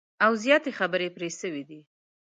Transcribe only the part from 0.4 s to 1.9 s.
زیاتي خبري پر سوي دي